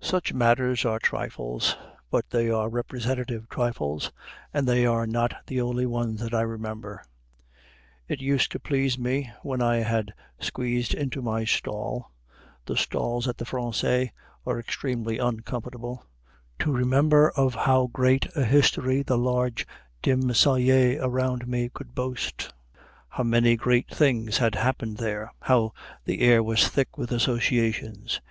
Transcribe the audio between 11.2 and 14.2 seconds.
my stall the stalls at the Français